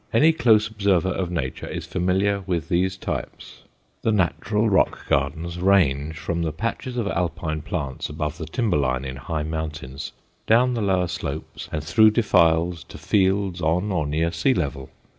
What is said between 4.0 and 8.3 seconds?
The natural rock gardens range from the patches of alpine plants